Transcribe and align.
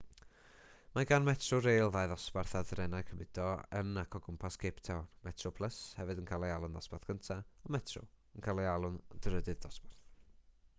mae 0.93 1.07
gan 1.09 1.25
metrorail 1.25 1.91
ddau 1.95 2.07
ddosbarth 2.11 2.55
ar 2.61 2.65
drenau 2.69 3.05
cymudo 3.09 3.45
yn 3.81 4.01
ac 4.03 4.17
o 4.21 4.23
gwmpas 4.29 4.57
cape 4.65 4.85
town: 4.89 5.07
metroplus 5.29 5.79
hefyd 6.01 6.23
yn 6.23 6.31
cael 6.33 6.49
ei 6.49 6.55
alw'n 6.57 6.79
ddosbarth 6.81 7.07
cyntaf 7.13 7.47
a 7.71 7.75
metro 7.79 8.05
yn 8.07 8.49
cael 8.49 8.65
ei 8.67 8.73
alw'n 8.75 9.01
drydydd 9.27 9.65
dosbarth 9.69 10.03